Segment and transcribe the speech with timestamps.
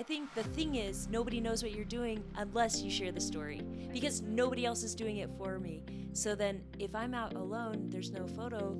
[0.00, 3.60] I think the thing is, nobody knows what you're doing unless you share the story
[3.92, 5.82] because nobody else is doing it for me.
[6.14, 8.78] So then, if I'm out alone, there's no photo,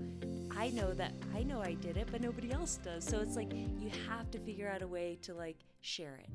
[0.56, 3.04] I know that I know I did it, but nobody else does.
[3.04, 6.30] So it's like you have to figure out a way to like share it.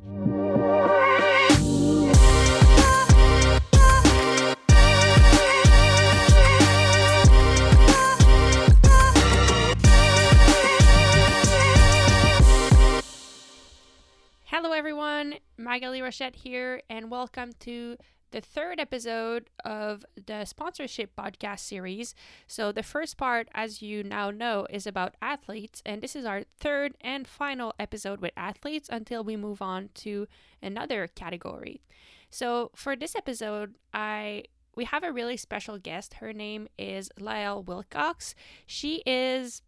[15.76, 17.98] Maghalie Rochette here, and welcome to
[18.32, 22.16] the third episode of the sponsorship podcast series.
[22.48, 26.44] So, the first part, as you now know, is about athletes, and this is our
[26.58, 30.28] third and final episode with athletes until we move on to
[30.62, 31.82] another category.
[32.30, 34.46] So, for this episode, I
[34.78, 36.16] we have a really special guest.
[36.16, 38.34] Her name is Lael Wilcox.
[38.66, 39.62] She is,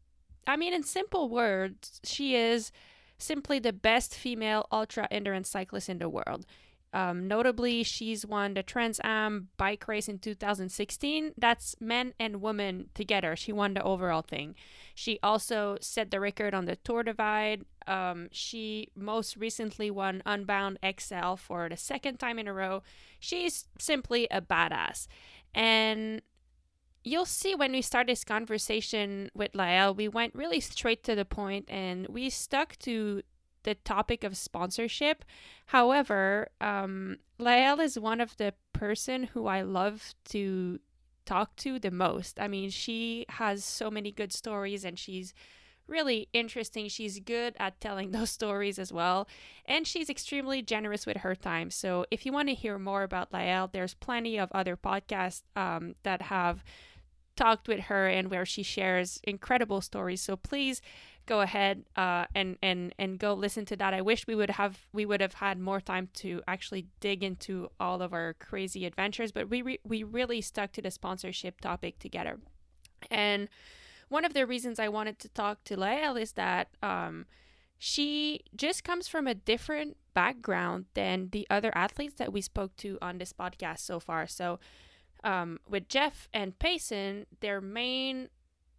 [0.46, 2.72] I mean, in simple words, she is
[3.18, 6.46] simply the best female ultra endurance cyclist in the world.
[6.94, 11.34] Um, notably, she's won the Trans Am bike race in 2016.
[11.38, 13.36] That's men and women together.
[13.36, 14.56] She won the overall thing.
[14.96, 17.66] She also set the record on the Tour Divide.
[17.86, 22.84] Um, she most recently won Unbound XL for the second time in a row.
[23.20, 25.08] She's simply a badass.
[25.54, 26.22] And
[27.08, 31.26] you'll see when we start this conversation with Lael, we went really straight to the
[31.26, 33.24] point and we stuck to
[33.64, 35.26] the topic of sponsorship.
[35.68, 40.80] However, um, Lael is one of the person who I love to
[41.26, 42.40] talk to the most.
[42.40, 45.34] I mean, she has so many good stories and she's
[45.88, 46.88] really interesting.
[46.88, 49.28] She's good at telling those stories as well.
[49.66, 51.72] And she's extremely generous with her time.
[51.72, 55.96] So if you want to hear more about Lael, there's plenty of other podcasts um,
[56.04, 56.64] that have
[57.38, 60.22] talked with her and where she shares incredible stories.
[60.22, 60.82] So please
[61.26, 63.94] go ahead uh, and and and go listen to that.
[63.94, 67.70] I wish we would have we would have had more time to actually dig into
[67.80, 72.00] all of our crazy adventures, but we re- we really stuck to the sponsorship topic
[72.00, 72.40] together.
[73.12, 73.48] And
[74.10, 77.26] one of the reasons I wanted to talk to Lael is that um,
[77.78, 82.98] she just comes from a different background than the other athletes that we spoke to
[83.02, 84.26] on this podcast so far.
[84.26, 84.60] So
[85.24, 88.30] um, with Jeff and Payson, their main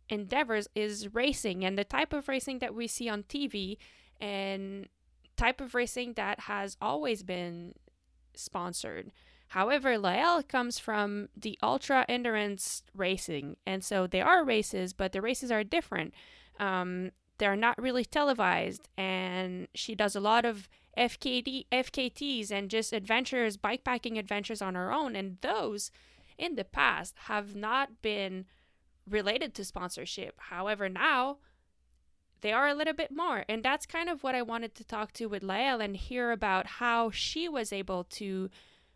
[0.09, 3.77] endeavors is racing and the type of racing that we see on TV
[4.21, 4.89] and
[5.37, 7.75] type of racing that has always been
[8.35, 9.13] sponsored.
[9.49, 15.23] However, Lael comes from the ultra endurance racing, and so there are races, but the
[15.23, 16.13] races are different.
[16.61, 20.69] Um, they're not really televised, and she does a lot of
[20.99, 25.91] FKD, FKTs and just adventures, bikepacking adventures on her own, and those
[26.39, 28.47] in the past have not been
[29.09, 30.35] related to sponsorship.
[30.39, 31.39] However, now
[32.41, 33.45] they are a little bit more.
[33.49, 36.67] And that's kind of what I wanted to talk to with Lael and hear about
[36.67, 38.51] how she was able to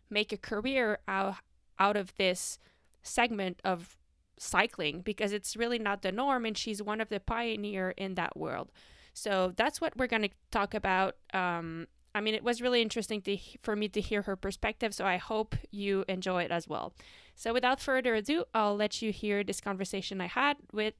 [0.09, 1.35] make a career out,
[1.79, 2.57] out of this
[3.01, 3.97] segment of
[4.37, 8.37] cycling because it's really not the norm and she's one of the pioneer in that
[8.37, 8.71] world.
[9.13, 13.21] So that's what we're going to talk about um, I mean, it was really interesting
[13.23, 14.93] to for me to hear her perspective.
[14.93, 16.93] So I hope you enjoy it as well.
[17.35, 20.93] So without further ado, I'll let you hear this conversation I had with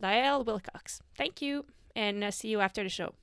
[0.00, 1.00] Lael Wilcox.
[1.16, 3.14] Thank you, and uh, see you after the show.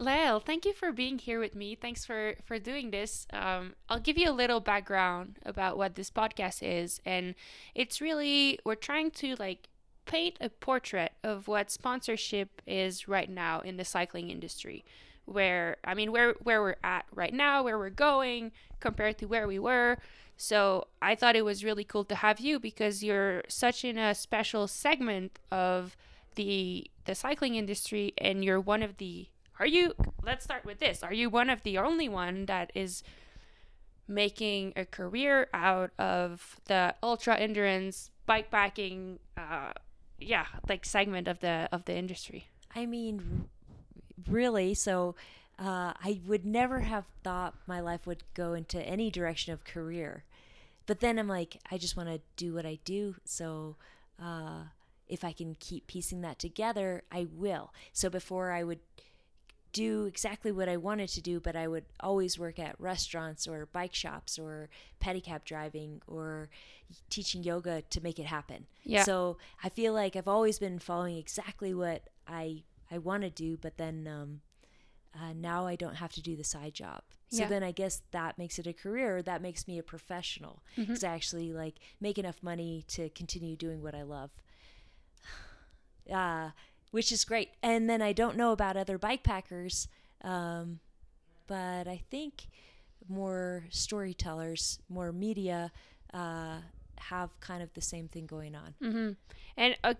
[0.00, 1.74] Lael, thank you for being here with me.
[1.74, 3.26] Thanks for for doing this.
[3.32, 7.34] Um, I'll give you a little background about what this podcast is, and
[7.74, 9.68] it's really we're trying to like
[10.06, 14.84] paint a portrait of what sponsorship is right now in the cycling industry
[15.26, 19.46] where i mean where where we're at right now where we're going compared to where
[19.46, 19.96] we were.
[20.36, 24.14] So i thought it was really cool to have you because you're such in a
[24.14, 25.96] special segment of
[26.34, 29.28] the the cycling industry and you're one of the
[29.60, 31.02] are you let's start with this.
[31.02, 33.02] Are you one of the only one that is
[34.08, 39.72] making a career out of the ultra endurance bikepacking uh,
[40.18, 42.48] yeah like segment of the of the industry?
[42.74, 43.48] I mean,
[44.28, 44.74] really.
[44.74, 45.14] So
[45.58, 50.24] uh, I would never have thought my life would go into any direction of career.
[50.86, 53.16] But then I'm like, I just want to do what I do.
[53.24, 53.76] So
[54.22, 54.64] uh,
[55.08, 57.72] if I can keep piecing that together, I will.
[57.92, 58.80] So before I would
[59.72, 63.66] do exactly what I wanted to do, but I would always work at restaurants or
[63.66, 64.68] bike shops or
[65.02, 66.48] pedicab driving or
[67.10, 68.66] teaching yoga to make it happen.
[68.84, 69.02] Yeah.
[69.02, 73.56] So I feel like I've always been following exactly what I I want to do,
[73.56, 74.40] but then um,
[75.14, 77.02] uh, now I don't have to do the side job.
[77.30, 77.48] So Yeah.
[77.48, 79.22] then I guess that makes it a career.
[79.22, 83.82] That makes me a professional because I actually like make enough money to continue doing
[83.82, 84.30] what I love
[86.12, 86.50] uh,
[86.90, 87.50] which is great.
[87.62, 89.88] And then I don't know about other bike packers
[90.22, 90.80] Um,
[91.46, 92.46] but I think
[93.08, 95.70] more storytellers, more media
[96.14, 96.60] uh,
[96.96, 98.74] have kind of the same thing going on.
[98.82, 99.12] Mm-hmm.
[99.58, 99.94] And uh,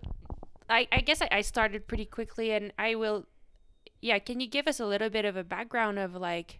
[0.69, 3.25] I, I guess I, I started pretty quickly, and I will.
[4.01, 6.59] Yeah, can you give us a little bit of a background of like,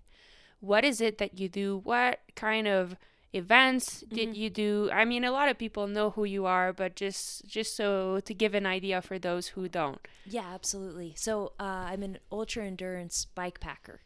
[0.60, 1.82] what is it that you do?
[1.84, 2.96] What kind of
[3.34, 4.36] events did Mhm.
[4.36, 4.90] you do?
[4.92, 8.34] I mean, a lot of people know who you are, but just just so to
[8.34, 10.00] give an idea for those who don't.
[10.24, 11.14] Yeah, absolutely.
[11.16, 14.02] So uh, I'm an ultra endurance bike packer.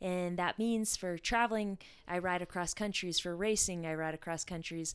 [0.00, 3.18] And that means for traveling, I ride across countries.
[3.18, 4.94] For racing, I ride across countries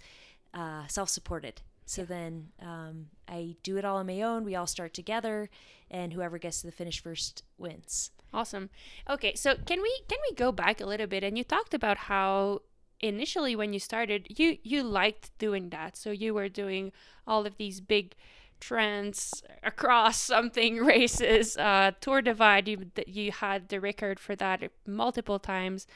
[0.53, 1.61] uh, self supported.
[1.89, 4.43] So then um, I do it all on my own.
[4.43, 5.49] We all start together,
[5.89, 8.11] and whoever gets to the finish first wins.
[8.31, 8.69] Awesome.
[9.09, 11.23] Okay, so can we can we go back a little bit?
[11.23, 12.61] And you talked about how
[12.99, 15.97] initially when you started, you you liked doing that.
[15.97, 16.91] So you were doing
[17.25, 18.13] all of these big
[18.59, 22.67] trends across something races, uh, Tour Divide.
[22.67, 25.87] You you had the record for that multiple times,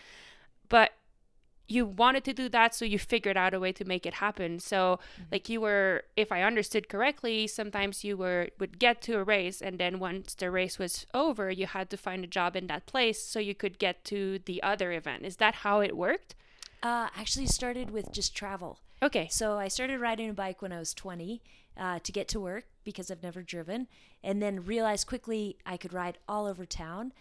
[0.70, 0.94] but
[1.68, 4.60] you wanted to do that so you figured out a way to make it happen
[4.60, 5.00] so
[5.32, 9.62] like you were if i understood correctly sometimes you were would get to a race
[9.62, 12.86] and then once the race was over you had to find a job in that
[12.86, 16.36] place so you could get to the other event is that how it worked
[16.84, 18.80] Uh, actually, started with just travel.
[19.02, 21.42] okay So I started riding a bike when I was 20
[21.78, 23.88] uh, to get to work because I've never driven,
[24.22, 27.14] and then realized quickly I could ride all over town.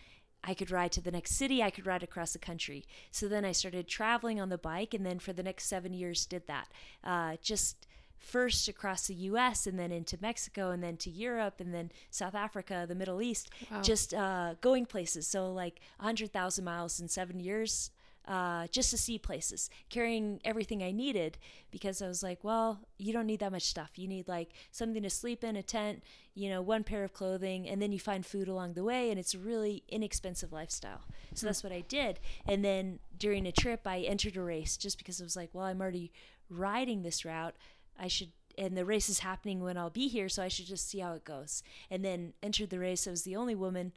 [0.44, 1.62] I could ride to the next city.
[1.62, 2.84] I could ride across the country.
[3.10, 6.26] So then I started traveling on the bike, and then for the next seven years
[6.26, 6.68] did that.
[7.04, 7.86] Uh, just
[8.18, 9.66] first across the U.S.
[9.66, 13.50] and then into Mexico and then to Europe and then South Africa, the Middle East.
[13.70, 13.82] Wow.
[13.82, 15.26] Just uh, going places.
[15.26, 17.90] So like 100,000 miles in seven years
[18.26, 21.38] uh, just to see places, carrying everything I needed
[21.70, 23.90] because I was like, well, you don't need that much stuff.
[23.96, 26.02] You need like something to sleep in, a tent,
[26.34, 29.18] you know, one pair of clothing, and then you find food along the way, and
[29.18, 31.02] it's a really inexpensive lifestyle.
[31.34, 32.20] So that's what I did.
[32.46, 35.64] And then during a trip, I entered a race just because I was like, well,
[35.64, 36.12] I'm already
[36.48, 37.54] riding this route.
[37.98, 38.30] I should.
[38.58, 41.14] And the race is happening when I'll be here, so I should just see how
[41.14, 41.62] it goes.
[41.90, 43.06] And then entered the race.
[43.06, 43.92] I was the only woman.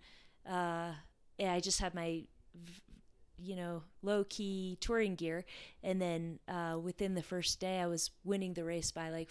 [0.50, 0.94] Uh,
[1.38, 2.24] and I just had my
[3.38, 5.46] you know, low key touring gear.
[5.84, 9.30] And then uh, within the first day, I was winning the race by like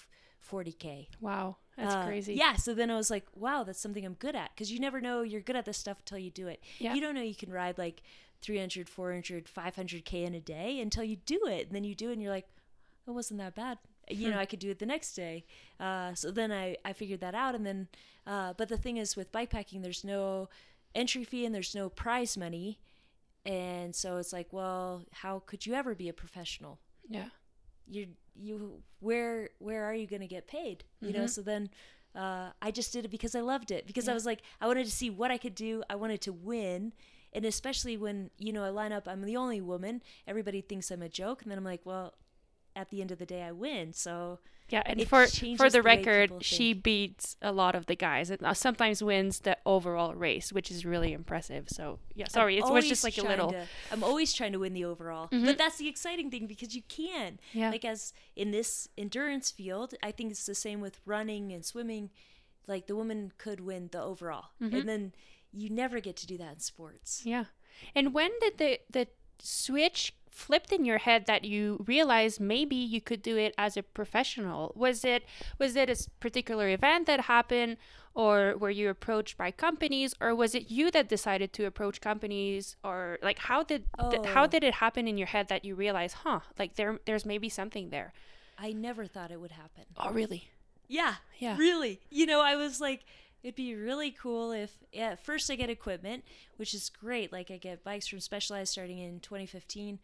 [0.50, 1.08] 40K.
[1.20, 2.54] wow that's Uh, crazy Yeah.
[2.54, 4.50] So then I was like, wow, that's something I'm good at.
[4.54, 6.62] Because you never know you're good at this stuff until you do it.
[6.78, 6.94] Yeah.
[6.94, 8.02] You don't know you can ride like
[8.42, 11.66] 300, 400, 500K in a day until you do it.
[11.66, 12.46] And then you do it and you're like,
[13.08, 13.78] it wasn't that bad.
[14.08, 15.46] You know, I could do it the next day.
[15.80, 17.54] Uh, so then I, I figured that out.
[17.54, 17.88] And then,
[18.26, 20.48] uh, but the thing is with bikepacking, there's no
[20.94, 22.78] entry fee and there's no prize money.
[23.46, 26.78] And so it's like, well, how could you ever be a professional?
[27.08, 27.26] yeah.
[27.86, 30.84] You you where where are you going to get paid?
[31.00, 31.30] You know Mhm.
[31.30, 31.68] so then
[32.14, 34.84] uh, i just did it because i loved it because i was like i wanted
[34.86, 35.82] to see what i could do.
[35.90, 36.92] I wanted to win.
[37.34, 40.00] And especially when you know i line up i'm the only woman.
[40.26, 41.42] Everybody thinks i'm a joke.
[41.42, 42.14] And then i'm like well
[42.76, 44.38] at the end of the day i win so
[44.70, 45.26] Yeah, and for
[45.60, 49.40] for the the record, she beats a lot of the guys, and uh, sometimes wins
[49.40, 51.68] the overall race, which is really impressive.
[51.68, 53.50] So yeah, sorry, I'm it was just like a little.
[53.52, 55.44] to- i'm always trying to win the overall Mhm.
[55.44, 59.88] but that's the exciting thing because you can Yeah, like as in this endurance field
[60.08, 62.08] i think it's the same with running and swimming
[62.66, 64.72] like the woman could win the overall Mhm.
[64.80, 65.02] and then
[65.52, 67.44] you never get to do that in sports yeah.
[67.94, 69.04] And when did the the
[69.38, 73.82] switch flipped in your head that you realized maybe you could do it as a
[73.82, 74.72] professional?
[74.74, 75.22] Was it
[75.58, 77.76] was it a particular event that happened,
[78.14, 82.76] or were you approached by companies, or was it you that decided to approach companies,
[82.84, 84.48] or like how did th- how Oh.
[84.48, 87.90] did it happen in your head that you realized, huh, like there there's maybe something
[87.90, 88.12] there?
[88.56, 90.42] i never thought it would happen Oh, really?
[90.86, 91.56] yeah Yeah.
[91.56, 93.00] really you know i was like
[93.42, 96.22] it'd be really cool if yeah, first i get equipment
[96.56, 99.98] which is great like i get bikes from specialized starting in 2015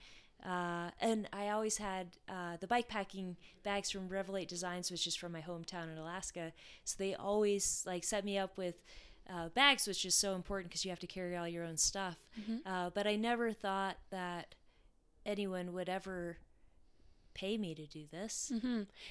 [0.47, 5.15] uh, and i always had uh, the bike packing bags from revelate designs which is
[5.17, 6.53] from my hometown in alaska.
[6.85, 8.83] So they always like set me up with
[9.29, 12.17] uh, bags which is so important because you have to carry all your own stuff.
[12.67, 14.55] Uh, but i never thought that
[15.27, 16.39] anyone would ever
[17.35, 18.51] pay me to do this.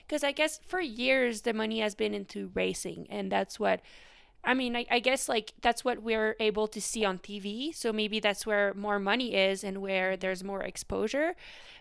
[0.06, 3.82] Because I guess for years the money has been into racing, and that's what.
[4.44, 7.76] I mean, I, I guess like that's what we're able to see on TV.
[7.76, 11.36] So maybe that's where more money is and where there's more exposure.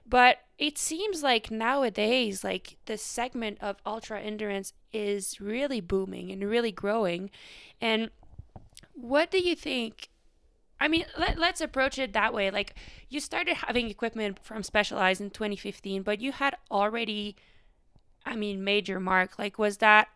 [0.06, 6.48] But it seems like nowadays, like the segment of ultra endurance is really booming and
[6.48, 7.30] really growing.
[7.80, 8.10] And
[8.94, 10.08] what do you think?
[10.80, 12.50] I mean, let, let's approach it that way.
[12.50, 12.74] Like,
[13.08, 17.34] you started having equipment from Specialized in 2015, but you had already,
[18.24, 19.38] I mean, made your mark.
[19.38, 20.08] Like, was that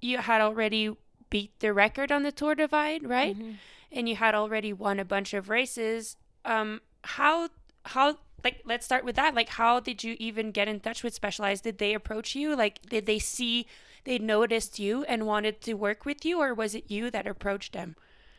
[0.00, 0.96] you had already
[1.34, 3.36] beat the record on the Tour Divide, right?
[3.36, 3.56] Mhm.
[3.96, 6.16] and you had already won a bunch of races.
[6.44, 6.80] Um,
[7.16, 7.48] how
[7.94, 8.06] how
[8.44, 9.34] like let's start with that.
[9.40, 11.62] Like, how did you even get in touch with Specialized?
[11.64, 12.56] Did they approach you?
[12.64, 13.66] Like, did they see
[14.08, 17.72] they noticed you and wanted to work with you, or was it you that approached
[17.72, 17.94] them?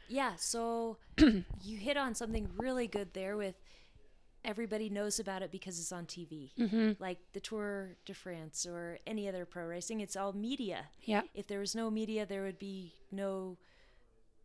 [0.09, 0.97] Yeah, so
[1.69, 3.55] you hit on something really good there with
[4.45, 6.51] everybody knows about it because it's on TV.
[6.57, 6.91] Mm-hmm.
[6.99, 10.85] Like the Tour de France or any other pro racing, it's all media.
[11.03, 11.21] Yeah.
[11.33, 13.57] If there was no media, there would be no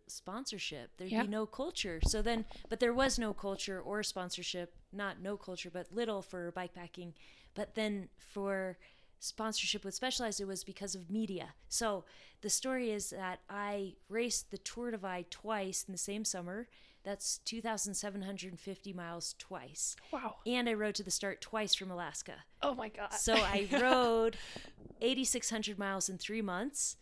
[0.06, 0.90] sponsorship.
[0.96, 1.22] There'd Yeah.
[1.22, 2.00] be no culture.
[2.04, 6.50] So then, but there was no culture or sponsorship, not no culture, but little for
[6.52, 7.12] bikepacking.
[7.54, 8.78] But then for
[9.20, 11.54] sponsorship with Specialized, it was because of media.
[11.68, 12.04] So
[12.40, 16.68] the story is that I raced the Tour de Divide twice in the same summer.
[17.02, 19.96] That's 2,750 miles twice.
[20.12, 20.36] Wow.
[20.46, 22.34] And I rode to the start twice from Alaska.
[22.62, 23.14] Oh my god.
[23.14, 24.36] So I rode
[25.00, 26.96] 8,600 miles in three months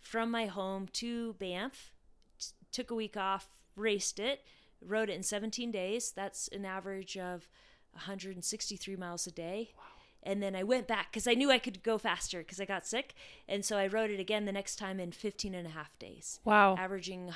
[0.00, 1.92] from my home to Banff.
[2.38, 4.40] T- took a week off, raced it,
[4.80, 6.12] rode it in 17 days.
[6.12, 7.48] That's an average of
[7.92, 9.72] 163 miles a day.
[9.76, 9.82] Wow.
[10.24, 12.86] And then I went back because I knew I could go faster because I got
[12.86, 13.14] sick.
[13.48, 16.40] And so I rode it again the next time in 15 and a half days,
[16.44, 16.76] wow.
[16.78, 17.28] averaging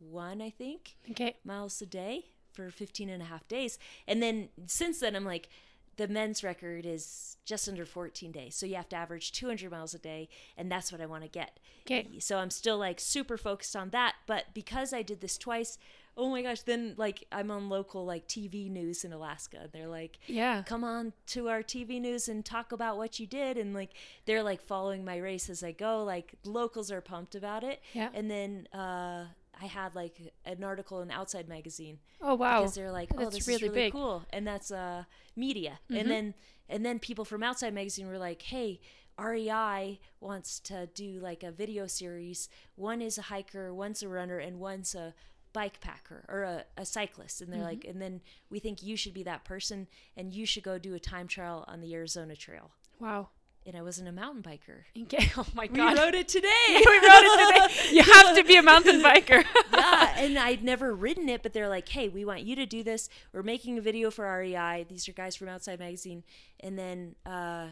[0.00, 1.36] 181, I think Okay.
[1.44, 3.78] miles a day for 15 and a half days.
[4.06, 5.48] And then since then, I'm like,
[5.96, 8.54] the men's record is just under 14 days.
[8.54, 10.28] So you have to average 200 miles a day.
[10.56, 11.58] And that's what I want to get.
[11.86, 12.06] Okay.
[12.18, 14.14] So I'm still like super focused on that.
[14.26, 15.78] But because I did this twice,
[16.14, 19.58] oh my gosh, then like I'm on local like TV news in Alaska.
[19.62, 20.62] And they're like, Yeah.
[20.66, 23.56] come on to our TV news and talk about what you did.
[23.56, 23.92] And like
[24.26, 26.04] they're like following my race as I go.
[26.04, 27.80] Like locals are pumped about it.
[27.94, 28.10] Yeah.
[28.12, 29.26] And then uh,
[29.60, 32.60] I had like an article in Outside Magazine Oh wow.
[32.60, 33.92] because they're like, oh, That's this really is really big.
[33.92, 35.78] cool, and that's uh, media.
[35.90, 36.00] Mhm.
[36.00, 36.34] And then
[36.68, 38.80] and then people from Outside Magazine were like, hey.
[39.18, 42.50] REI wants to do like a video series.
[42.74, 45.14] One is a hiker, one's a runner, and one's a
[45.54, 47.40] bike packer or a, a cyclist.
[47.40, 47.66] And they're Mm-hmm.
[47.68, 48.20] like, and then
[48.50, 49.86] we think you should be that person
[50.18, 52.72] and you should go do a time trial on the Arizona Trail.
[53.00, 53.30] Wow.
[53.66, 54.84] And I wasn't a mountain biker.
[55.02, 55.30] Okay.
[55.36, 55.94] Oh my God.
[55.94, 56.48] We rode it today.
[56.68, 57.96] we rode it today.
[57.96, 59.44] You have to be a mountain biker.
[59.72, 62.82] yeah, and I'd never ridden it, but they're like, "Hey, we want you to do
[62.82, 63.08] this.
[63.32, 64.86] We're making a video for REI.
[64.88, 66.22] These are guys from Outside Magazine."
[66.60, 67.66] And then, uh,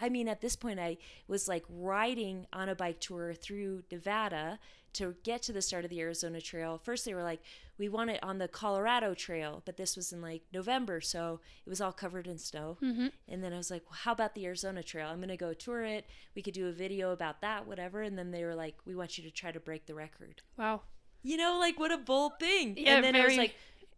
[0.00, 0.96] I mean, at this point, I
[1.28, 4.58] was like riding on a bike tour through Nevada
[4.92, 6.80] to get to the start of the Arizona Trail.
[6.82, 7.40] First, they were like,
[7.78, 11.68] "We want it on the Colorado Trail," but this was in like November, so it
[11.70, 12.76] was all covered in snow.
[12.82, 13.08] mm-hmm.
[13.28, 15.08] And then I was like, well, how about the Arizona Trail?
[15.08, 16.06] I'm going to go tour it.
[16.34, 18.02] We could do a video about that, whatever.
[18.02, 20.42] And then they were like, we want you to try to break the record.
[20.56, 20.82] Wow.
[21.22, 22.74] You know, like what a bold thing.
[22.76, 23.54] Yeah, and then I was very like,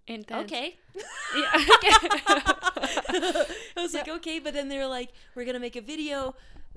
[0.06, 0.44] Intense.
[0.44, 0.76] okay.
[1.34, 2.50] Yeah.
[3.08, 3.46] I
[3.82, 4.38] was like, okay.
[4.38, 6.34] But then they were like, we're to make a video.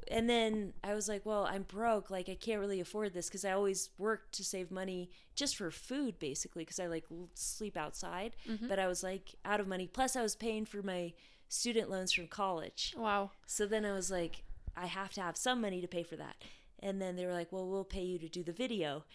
[0.10, 2.12] And then I was like, well, I'm broke.
[2.12, 5.72] Like, I can't really afford this because I always work to save money just for
[5.72, 8.36] food, basically, because I like sleep outside.
[8.48, 8.68] Mhm.
[8.70, 9.88] But I was like out of money.
[9.88, 11.14] Plus, I was paying for my
[11.48, 12.94] student loans from college.
[12.98, 13.32] wow.
[13.48, 14.44] So then I was like,
[14.78, 16.36] I have to have some money to pay for that.
[16.80, 19.06] And then they were like, well, we'll pay you to do the video.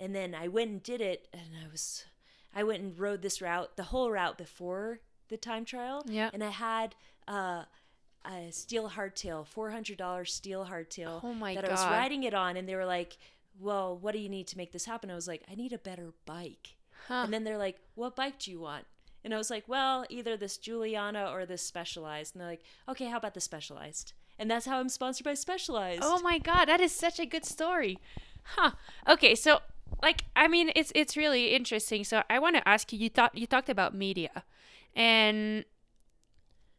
[0.00, 1.28] And then I went and did it.
[1.32, 2.04] And I was,
[2.54, 6.04] I went and rode this route, the whole route before the time trial.
[6.06, 6.30] Yeah.
[6.32, 6.94] And I had
[7.26, 7.64] uh,
[8.24, 12.56] a steel hardtail, $400 steel hardtail Oh my that I was riding it on.
[12.56, 13.16] And they were like,
[13.58, 15.10] well, what do you need to make this happen?
[15.10, 16.76] I was like, I need a better bike.
[17.08, 17.22] Huh.
[17.24, 18.84] And then they're like, what bike do you want?
[19.24, 22.34] And I was like, well, either this Juliana or this Specialized.
[22.34, 24.12] And they're like, okay, how about the Specialized?
[24.38, 26.02] And that's how I'm sponsored by Specialized.
[26.04, 27.98] Oh my god, that is such a good story.
[28.42, 28.72] Huh.
[29.08, 29.60] Okay, so
[30.02, 32.04] like I mean it's it's really interesting.
[32.04, 34.44] So I want to ask you you thought you talked about media.
[34.98, 35.64] And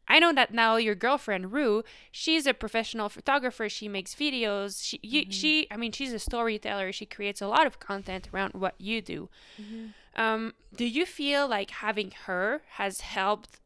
[0.09, 3.69] I know that now your girlfriend Rue, she's a professional photographer.
[3.69, 4.83] She makes videos.
[4.83, 6.91] She you, she I mean she's a storyteller.
[6.91, 9.29] She creates a lot of content around what you do.
[10.15, 13.59] Um, do you feel like having her has helped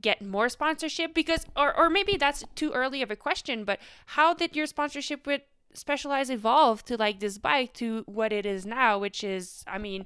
[0.00, 4.34] get more sponsorship because or or maybe that's too early of a question but how
[4.34, 5.40] did your sponsorship with
[5.72, 10.04] specialized evolve to like this bike to what it is now which is i mean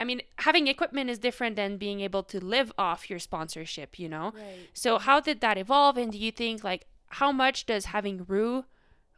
[0.00, 4.08] i mean having equipment is different than being able to live off your sponsorship you
[4.08, 4.68] know Right.
[4.72, 6.86] so how did that evolve and do you think like
[7.20, 8.64] how much does having rue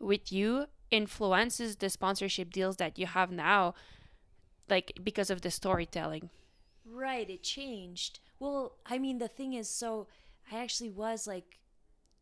[0.00, 3.74] with you influences the sponsorship deals that you have now
[4.68, 6.30] like because of the storytelling
[6.84, 8.18] Right, it changed.
[8.40, 10.08] Well, I mean, the thing is, so
[10.50, 11.60] I actually was like,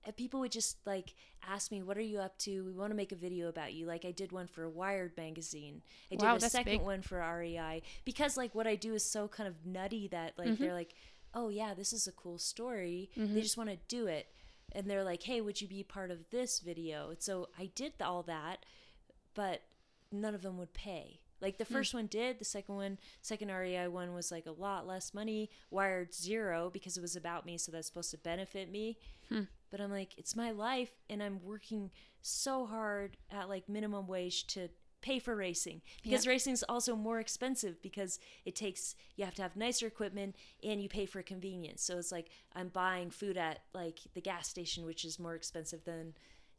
[0.07, 1.15] uh, people would just like
[1.47, 2.65] ask me, "What are you up to?
[2.65, 5.83] We want to make a video about you." Like I did one for Wired magazine.
[6.11, 6.81] I did Wow, a second big.
[6.83, 10.49] one for REI because like what I do is so kind of nutty that like
[10.49, 10.63] Mm-hmm.
[10.63, 10.95] they're like,
[11.35, 13.35] "Oh yeah, this is a cool story." Mm-hmm.
[13.35, 14.29] They just want to do it,
[14.73, 17.93] and they're like, "Hey, would you be part of this video?" And so I did
[18.01, 18.65] all that,
[19.35, 19.63] but
[20.13, 21.21] none of them would pay.
[21.41, 24.87] Like the first one did, the second one, second REI one was like a lot
[24.87, 28.99] less money, wired zero because it was about me, so that's supposed to benefit me.
[29.71, 31.91] But I'm like, it's my life, and I'm working
[32.23, 34.69] so hard at like minimum wage to
[35.01, 39.41] pay for racing because racing is also more expensive because it takes you have to
[39.41, 41.83] have nicer equipment and you pay for convenience.
[41.83, 45.85] So it's like I'm buying food at like the gas station, which is more expensive
[45.85, 46.13] than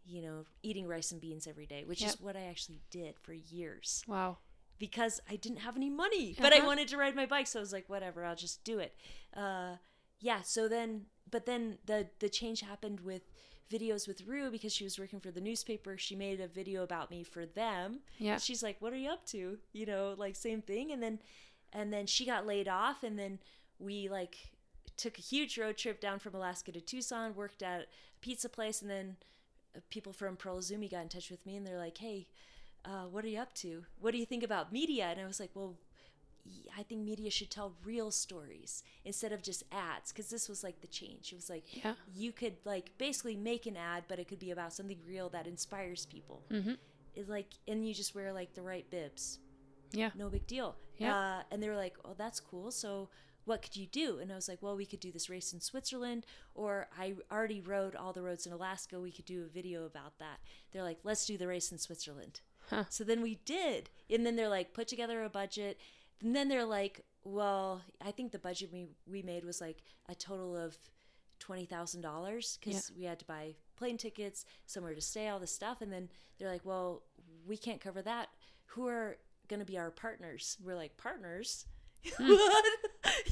[0.03, 2.09] you know eating rice and beans every day, which Yep.
[2.15, 4.37] is what I actually did for years Wow.
[4.79, 6.65] because I didn't have any money, but I Uh-huh.
[6.67, 8.95] wanted to ride my bike, so I was like, whatever, I'll just do it.
[9.35, 9.75] Uh,
[10.19, 10.41] yeah.
[10.41, 13.23] So then, but then the the change happened with
[13.71, 15.97] videos with Rue because she was working for the newspaper.
[15.97, 17.99] She made a video about me for them.
[18.17, 18.37] Yeah.
[18.37, 20.91] She's like, "What are you up to?" You know, like same thing.
[20.91, 21.19] And then,
[21.71, 23.39] and then she got laid off, and then
[23.79, 24.51] we like
[24.97, 27.85] took a huge road trip down from Alaska to Tucson, worked at a
[28.19, 29.15] pizza place, and then
[29.75, 32.27] uh, people from Pearl Izumi got in touch with me, and they're like, "Hey,
[32.83, 33.85] uh, what are you up to?
[33.99, 35.75] What do you think about media?" And I was like, "Well."
[36.77, 40.81] I think media should tell real stories instead of just ads because this was like
[40.81, 41.31] the change.
[41.31, 41.95] It was like Yeah.
[42.13, 45.47] you could like basically make an ad, but it could be about something real that
[45.47, 46.43] inspires people.
[46.49, 46.77] Mhm.
[47.15, 49.39] It's like, and you just wear like the right bibs
[49.91, 50.11] Yeah.
[50.15, 50.77] no big deal.
[50.97, 51.17] Yeah.
[51.39, 52.71] Uh, and they were like, oh, that's cool.
[52.71, 53.09] So
[53.45, 54.19] what could you do?
[54.19, 57.59] And I was like, well, we could do this race in Switzerland, or I already
[57.59, 58.99] rode all the roads in Alaska.
[58.99, 60.39] We could do a video about that.
[60.71, 62.41] They're like, let's do the race in Switzerland.
[62.69, 62.85] Huh.
[62.89, 63.89] So then we did.
[64.09, 65.79] And then they're like, put together a budget.
[66.21, 69.77] And then they're like, well, I think the budget we, we made was like
[70.09, 70.77] a total of
[71.41, 75.81] $20,000 because we had to buy plane tickets, somewhere to stay, all this stuff.
[75.81, 77.03] And then they're like, well,
[77.47, 78.29] we can't cover that.
[78.67, 80.57] Who are going to be our partners?
[80.63, 81.65] We're like, partners?
[82.17, 82.27] Hmm.
[82.29, 82.65] what?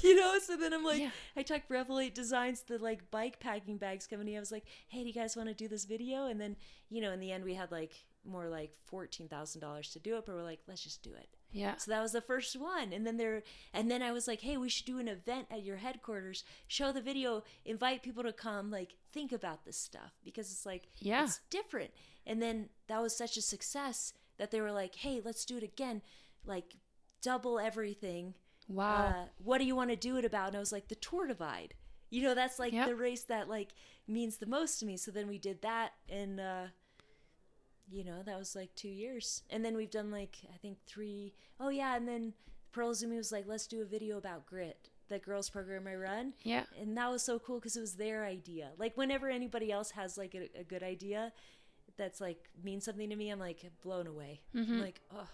[0.04, 1.10] you know, so then I'm like, Yeah.
[1.36, 4.36] I talked Revelate Designs, the like bike packing bags company.
[4.36, 6.26] I was like, hey, do you guys want to do this video?
[6.26, 6.56] And then,
[6.90, 7.94] you know, in the end, we had like
[8.26, 11.30] more like $14,000 to do it, but we're like, let's just do it.
[11.52, 11.78] Yeah.
[11.78, 12.94] So that was the first one.
[12.94, 15.64] And then there and then I was like, "Hey, we should do an event at
[15.64, 16.44] your headquarters.
[16.68, 20.88] Show the video, invite people to come, like think about this stuff because it's like
[20.98, 21.24] Yeah.
[21.24, 21.92] it's different."
[22.28, 25.64] And then that was such a success that they were like, "Hey, let's do it
[25.64, 26.02] again.
[26.46, 26.76] Like
[27.22, 28.36] double everything.
[28.68, 29.08] Wow.
[29.08, 31.26] Uh, what do you want to do it about?" And I was like, "The Tour
[31.28, 31.74] Divide."
[32.12, 32.88] You know, that's like Yep.
[32.88, 33.70] the race that like
[34.08, 34.98] means the most to me.
[34.98, 36.68] So then we did that and uh
[37.92, 39.44] you know, that was like two years.
[39.50, 41.96] And then we've done like, I think three oh yeah.
[41.96, 42.34] And then
[42.72, 46.34] Pearl Izumi was like, let's do a video about grit, the girls program I run.
[46.44, 46.64] yeah.
[46.80, 48.70] And that was so cool because it was their idea.
[48.78, 51.34] Like, whenever anybody else has like a, a good idea
[51.98, 54.42] that's like means something to me, I'm like blown away.
[54.72, 55.28] I'm like, oh,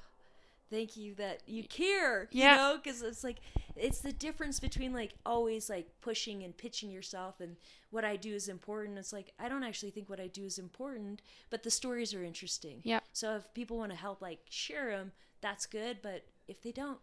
[0.70, 2.28] thank you that you care.
[2.32, 2.52] Yeah.
[2.52, 3.38] You know, because it's like,
[3.76, 7.58] it's the difference between like always like pushing and pitching yourself and
[7.92, 8.98] what I do is important.
[8.98, 12.24] It's like, I don't actually think what I do is important, but the stories are
[12.24, 12.82] interesting.
[12.84, 13.00] Yeah.
[13.14, 16.00] So if people want to help like share them, that's good.
[16.02, 17.00] But if they don't,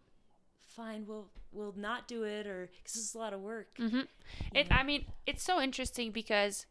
[0.69, 3.77] fine, we'll, we'll not do it or because it's a lot of work.
[3.79, 4.03] Mm-hmm.
[4.55, 4.69] It.
[4.71, 6.65] I mean, it's so interesting because,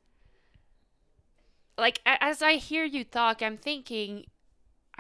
[1.77, 4.25] like, as I hear you talk, I'm thinking,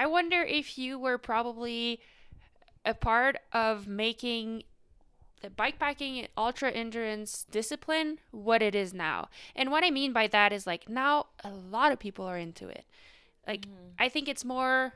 [0.01, 1.99] I wonder if you were probably
[2.83, 4.63] a part of making
[5.43, 9.29] the bikepacking and ultra endurance discipline what it is now.
[9.55, 12.67] And what I mean by that is like now a lot of people are into
[12.67, 12.83] it.
[13.47, 13.89] Like mm-hmm.
[13.99, 14.93] I think it's more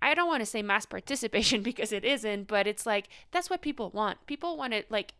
[0.00, 3.60] I don't want to say mass participation because it isn't, but it's like that's what
[3.60, 4.24] people want.
[4.28, 5.14] People want to like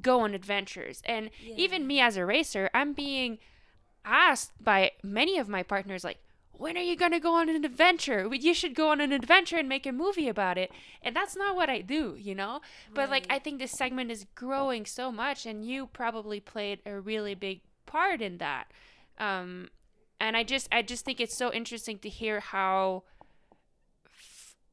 [0.00, 1.02] go on adventures.
[1.04, 3.36] And even me as a racer, I'm being
[4.02, 6.16] asked by many of my partners like
[6.62, 8.32] when are you going to go on an adventure?
[8.32, 10.70] You should go on an adventure and make a movie about it.
[11.02, 12.60] And that's not what I do, you know?
[12.94, 16.98] But like I think this segment is growing so much and you probably played a
[17.00, 18.64] really big part in that.
[19.18, 19.68] Um
[20.20, 23.02] and I just I just think it's so interesting to hear how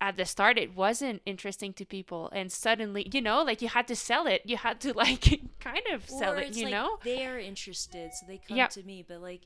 [0.02, 3.86] at the start it wasn't interesting to people and suddenly you know like you had
[3.86, 7.38] to sell it you had to like kind of sell it you like know they're
[7.38, 8.70] interested so they come Yep.
[8.70, 9.42] to me but like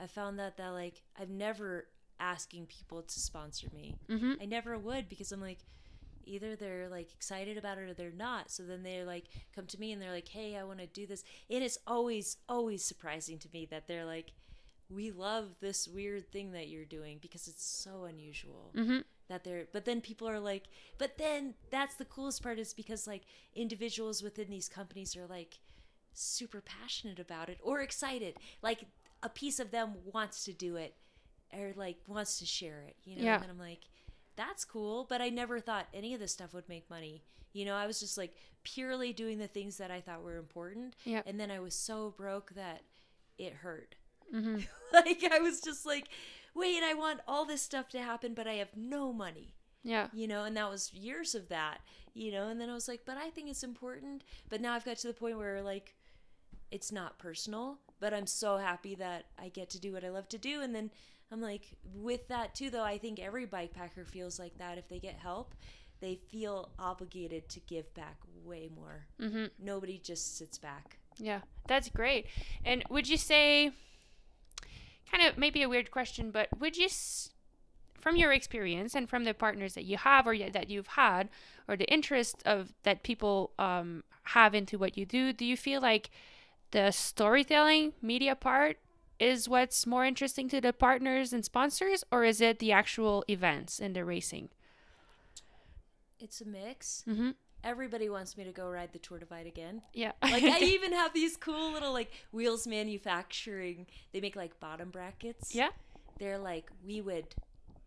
[0.00, 1.86] i found that that like i've never
[2.20, 4.32] asking people to sponsor me mm-hmm.
[4.40, 5.58] i never would because i'm like
[6.24, 9.80] either they're like excited about it or they're not so then they're like come to
[9.80, 13.38] me and they're like hey i want to do this and it's always always surprising
[13.38, 14.32] to me that they're like
[14.90, 18.98] we love this weird thing that you're doing because it's so unusual Mm-hmm.
[19.28, 20.64] that they're but then people are like
[20.98, 23.22] but then that's the coolest part is because like
[23.54, 25.58] individuals within these companies are like
[26.12, 28.80] super passionate about it or excited like
[29.22, 30.94] a piece of them wants to do it
[31.52, 33.40] or like wants to share it you know Yeah.
[33.42, 33.80] and i'm like
[34.36, 37.74] that's cool but i never thought any of this stuff would make money you know
[37.74, 41.24] i was just like purely doing the things that i thought were important Yep.
[41.26, 42.82] and then i was so broke that
[43.38, 43.94] it hurt
[44.34, 44.56] Mm-hmm.
[44.92, 46.08] like I was just like,
[46.54, 49.54] wait, I want all this stuff to happen, but I have no money.
[49.82, 50.08] Yeah.
[50.12, 51.78] you know, and that was years of that,
[52.12, 54.22] you know, and then I was like, but I think it's important.
[54.50, 55.94] But now I've got to the point where like
[56.70, 60.28] it's not personal, but I'm so happy that I get to do what I love
[60.30, 60.60] to do.
[60.62, 60.90] And then
[61.32, 61.62] I'm like,
[61.94, 64.78] with that too, though, I think every bike packer feels like that.
[64.78, 65.54] If they get help,
[66.00, 69.06] they feel obligated to give back way more.
[69.20, 69.46] Mm-hmm.
[69.58, 70.98] Nobody just sits back.
[71.18, 72.26] Yeah, that's great.
[72.64, 73.72] And would you say,
[75.10, 77.30] kind of maybe a weird question, but would you, s-
[78.00, 81.28] from your experience and from the partners that you have or y- that you've had,
[81.66, 85.80] or the interest of that people um, have into what you do, do you feel
[85.80, 86.10] like
[86.70, 88.78] the storytelling media part
[89.18, 93.80] is what's more interesting to the partners and sponsors, or is it the actual events
[93.80, 94.48] and the racing?
[96.20, 97.04] It's a mix.
[97.08, 97.30] Mm-hmm.
[97.64, 99.82] Everybody wants me to go ride the Tour Divide again.
[99.92, 100.12] Yeah.
[100.22, 103.86] Like I even have these cool little like wheels manufacturing.
[104.12, 105.54] They make like bottom brackets.
[105.54, 105.70] yeah.
[106.18, 107.26] They're like we would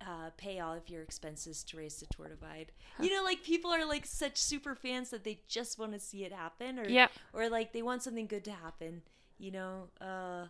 [0.06, 2.72] uh, pay all of your expenses to raise the Tour Divide.
[3.00, 6.24] You know, like people are like such super fans that they just want to see
[6.24, 7.08] it happen, or Yeah.
[7.34, 9.02] or like they want something good to happen.
[9.38, 10.48] You know, uh,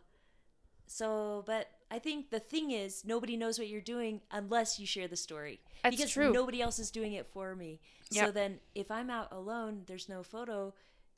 [0.88, 5.08] so but I think the thing is nobody knows what you're doing unless you share
[5.08, 5.60] the story.
[5.84, 6.32] That's because true.
[6.34, 7.80] nobody else is doing it for me.
[8.12, 10.74] So then if I'm out alone, there's no photo.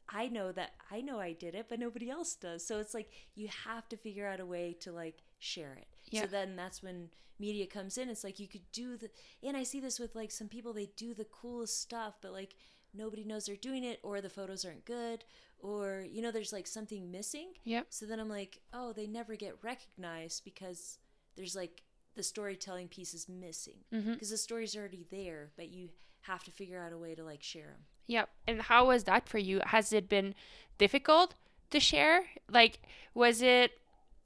[0.08, 2.64] I know that I know I did it, but nobody else does.
[2.66, 5.88] So it's like you have to figure out a way to like share it.
[6.14, 6.22] Yeah.
[6.22, 8.10] So then that's when media comes in.
[8.10, 9.10] It's like you could do the
[9.42, 12.56] and I see this with like some people they do the coolest stuff, but like
[12.94, 15.24] nobody knows they're doing it or the photos aren't good
[15.60, 17.50] or you know there's like something missing.
[17.64, 17.88] Yep.
[17.90, 21.00] So then I'm like, "Oh, they never get recognized because
[21.36, 21.82] there's like
[22.16, 24.14] the storytelling piece is missing Mm-hmm.
[24.14, 25.90] because the story's already there, but you
[26.22, 27.86] have to figure out a way to like share them.
[28.08, 28.30] Yep.
[28.48, 29.62] And how was that for you?
[29.66, 30.36] Has it been
[30.78, 31.34] difficult
[31.72, 32.26] to share?
[32.50, 32.80] Like,
[33.16, 33.72] was it,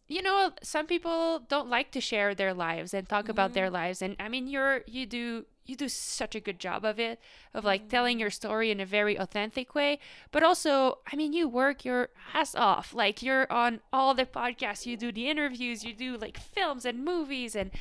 [0.07, 3.75] you know, some people don't like to share their lives and talk about their mm-hmm.
[3.75, 4.01] lives.
[4.01, 7.19] And I mean, you're, you do, you do such a good job of it,
[7.53, 7.89] of like mm-hmm.
[7.89, 9.99] telling your story in a very authentic way.
[10.31, 12.93] But also, I mean, you work your ass off.
[12.93, 17.03] Like, you're on all the podcasts, you do the interviews, you do like films and
[17.03, 17.71] movies and,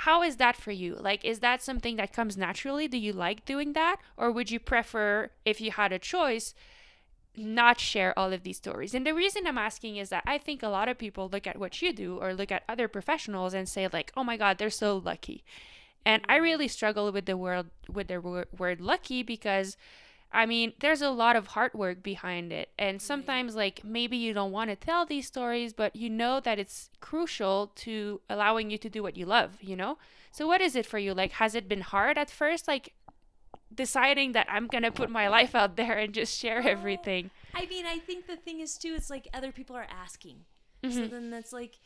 [0.00, 0.94] how is that for you?
[0.94, 2.86] Like, is that something that comes naturally?
[2.86, 3.96] Do you like doing that?
[4.18, 6.54] Or would you prefer, if you had a choice,
[7.36, 8.94] not share all of these stories?
[8.94, 11.58] And the reason I'm asking is that I think a lot of people look at
[11.58, 14.70] what you do or look at other professionals and say, like, oh my God, they're
[14.70, 15.44] so lucky.
[16.04, 16.44] And I mm-hmm.
[16.44, 19.76] really struggle with the word with the word lucky because
[20.32, 22.70] I mean, there's a lot of hard work behind it.
[22.78, 23.06] And mm-hmm.
[23.06, 26.90] sometimes, like, maybe you don't want to tell these stories, but you know that it's
[27.00, 29.98] crucial to allowing you to do what you love, you know?
[30.32, 31.14] So, what is it for you?
[31.14, 32.68] Like, has it been hard at first?
[32.68, 32.92] Like,
[33.74, 37.30] deciding that I'm to put my life out there and just share everything?
[37.54, 40.44] I mean, I think the thing is too, it's like other people are asking.
[40.82, 41.10] So Mhm.
[41.10, 41.78] then that's like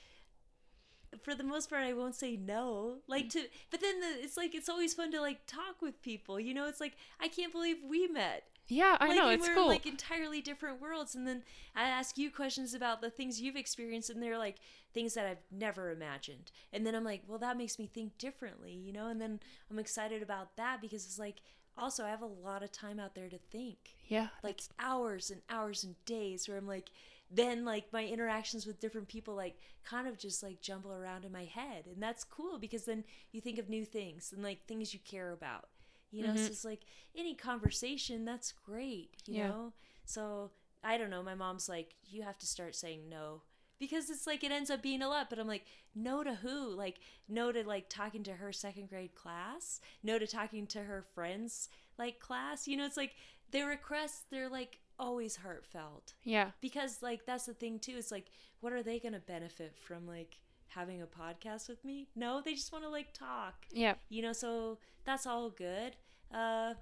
[1.22, 2.98] for the most part I won't say no.
[3.06, 6.38] Like to but then the, it's like it's always fun to like talk with people.
[6.38, 8.44] You know, it's like I can't believe we met.
[8.68, 9.28] Yeah, I like, know.
[9.30, 9.66] It's we're cool.
[9.66, 11.42] like entirely different worlds and then
[11.74, 14.58] I ask you questions about the things you've experienced and they're like
[14.94, 16.52] things that I've never imagined.
[16.72, 19.08] And then I'm like, well that makes me think differently, you know?
[19.08, 19.40] And then
[19.70, 21.40] I'm excited about that because it's like
[21.80, 24.28] also I have a lot of time out there to think yeah.
[24.42, 26.90] like hours and hours and days where I'm like
[27.30, 31.32] then like my interactions with different people like kind of just like jumble around in
[31.32, 34.92] my head and that's cool because then you think of new things and like things
[34.92, 35.68] you care about
[36.10, 36.38] you know Mhm.
[36.46, 36.80] so it's like
[37.16, 39.48] any conversation that's great you Yeah.
[39.48, 39.72] know
[40.04, 40.50] so
[40.82, 43.42] i don't know my mom's like you have to start saying no
[43.80, 45.64] because it's like it ends up being a lot but i'm like
[45.94, 46.70] no to who?
[46.74, 49.80] Like no to like talking to her second grade class?
[50.02, 52.68] No to talking to her friends like class?
[52.68, 53.14] You know it's like
[53.50, 56.14] their requests they're like always heartfelt.
[56.24, 56.50] Yeah.
[56.60, 58.26] because like that's the thing too it's like
[58.60, 60.38] what are they going to benefit from like
[60.68, 62.08] having a podcast with me?
[62.14, 63.66] No they just want to like talk.
[63.72, 63.94] Yeah.
[64.08, 65.96] you know so that's all good.
[66.32, 66.74] Uh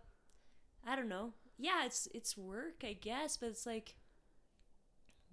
[0.87, 1.33] i don't know.
[1.59, 3.95] Yeah it's it's work i guess but it's like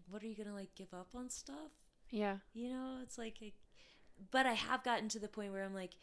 [0.09, 1.71] what are you gonna like give up on stuff
[2.09, 2.37] Yeah.
[2.53, 3.37] you know it's like
[4.31, 5.93] but i have gotten to the point where i'm like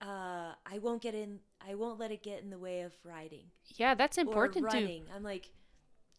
[0.00, 3.46] uh i won't get in i won't let it get in the way of riding
[3.76, 4.76] Yeah, that's or important too.
[4.76, 5.50] running i'm like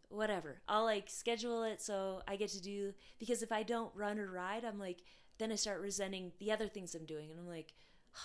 [0.09, 4.19] whatever i'll like schedule it so i get to do because if i don't run
[4.19, 4.99] or ride i'm like
[5.39, 7.73] then i start resenting the other things i'm doing and i'm like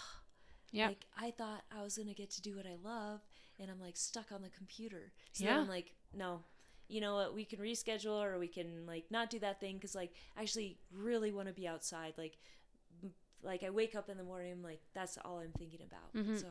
[0.71, 0.89] Yeah.
[0.89, 3.21] like I thought I was gonna get to do what I love,
[3.59, 5.13] and I'm like stuck on the computer.
[5.33, 5.61] So Yeah.
[5.61, 6.43] I'm like, no,
[6.89, 7.35] you know what?
[7.35, 10.79] We can reschedule, or we can like not do that thing because like I actually
[10.93, 12.15] really want to be outside.
[12.17, 12.39] Like,
[13.43, 16.15] like I wake up in the morning, I'm like that's all I'm thinking about.
[16.15, 16.41] Mhm.
[16.41, 16.47] So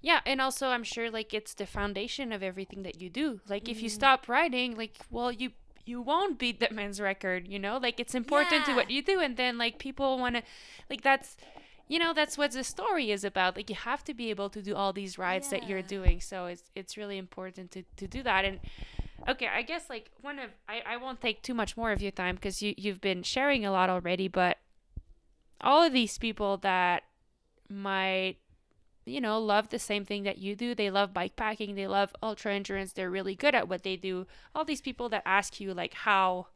[0.00, 3.40] Yeah, and also I'm sure like it's the foundation of everything that you do.
[3.48, 3.92] Like if you Mhm.
[3.94, 5.52] stop writing, like well you
[5.86, 7.76] you won't beat that man's record, you know?
[7.76, 10.42] Like it's important to what you do and then like people want to
[10.90, 11.36] like that's
[11.88, 14.62] you know that's what the story is about like you have to be able to
[14.62, 18.22] do all these rides that you're doing so it's it's really important to, to do
[18.22, 18.58] that and
[19.28, 22.12] okay i guess like one of i, I won't take too much more of your
[22.12, 24.58] time because you you've been sharing a lot already but
[25.60, 27.04] all of these people that
[27.68, 28.36] might
[29.06, 32.14] you know love the same thing that you do they love bike packing they love
[32.22, 34.26] ultra endurance they're really good at what they do.
[34.54, 36.48] All these people that ask you like how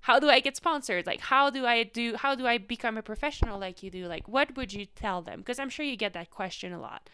[0.00, 1.06] how do i get sponsored?
[1.06, 4.06] Like how do i do how do i become a professional like you do?
[4.06, 5.40] Like what would you tell them?
[5.40, 7.08] Because i'm sure you get that question a lot.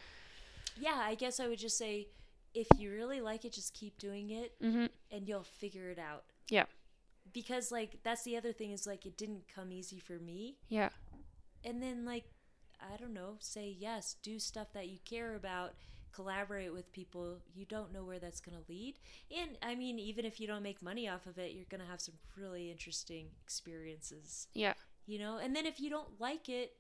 [0.81, 2.09] Yeah, I guess I would just say
[2.55, 4.87] if you really like it, just keep doing it mm-hmm.
[5.11, 6.25] and you'll figure it out.
[6.49, 6.65] Yeah.
[7.33, 10.57] Because like that's the other thing is like it didn't come easy for me.
[10.69, 10.91] yeah
[11.65, 12.25] And then like
[12.81, 15.75] I don't know, say yes, do stuff that you care about,
[16.13, 17.39] collaborate with people.
[17.55, 18.97] You don't know where that's going to lead.
[19.31, 21.87] And I mean, even if you don't make money off of it, you're going to
[21.87, 24.75] have some really interesting experiences, yeah
[25.07, 25.39] you know?
[25.39, 26.75] And then if you don't like it,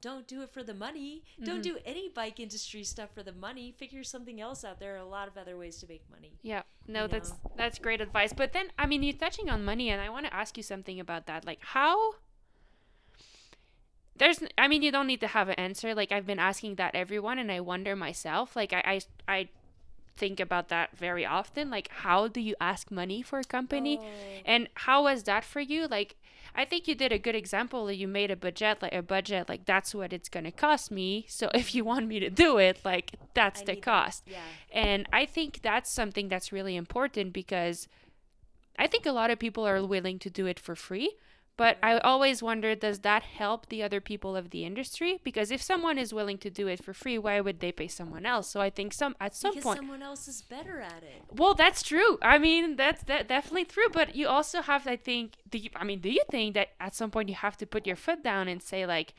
[0.00, 1.22] don't do it for the money.
[1.42, 1.62] Don't Mhm.
[1.62, 3.72] do any bike industry stuff for the money.
[3.72, 4.78] Figure something else out.
[4.78, 6.32] There are a lot of other ways to make money.
[6.42, 7.52] Yeah, no, that's know?
[7.56, 8.32] that's great advice.
[8.32, 10.98] But then, I mean, you're touching on money, and I want to ask you something
[10.98, 11.44] about that.
[11.44, 12.14] Like, how?
[14.16, 15.94] There's, I mean, you don't need to have an answer.
[15.94, 18.54] Like, I've been asking that everyone, and I wonder myself.
[18.54, 19.48] Like, I, I, I
[20.16, 21.70] think about that very often.
[21.70, 23.98] Like, how do you ask money for a company?
[23.98, 24.04] Oh.
[24.44, 25.86] And how was that for you?
[25.86, 26.16] Like,
[26.54, 27.86] I think you did a good example.
[27.86, 31.26] that You made a budget, like a budget, like that's what it's gonna cost me.
[31.28, 33.82] So if you want me to do it, like that's I the that.
[33.82, 34.24] cost.
[34.26, 34.38] Yeah.
[34.72, 37.88] And I think that's something that's really important because
[38.78, 41.12] I think a lot of people are willing to do it for free.
[41.60, 45.20] But I always wonder does that help the other people of the industry?
[45.22, 48.24] Because if someone is willing to do it for free, why would they pay someone
[48.24, 48.48] else?
[48.48, 51.20] So I think some at some point because point someone else is better at it.
[51.40, 52.12] well, that's true.
[52.22, 53.90] I mean, that's that definitely true.
[53.92, 56.94] But you also have, I think, do you, I mean, do you think that at
[56.94, 59.12] some point you have to put your foot down and say like,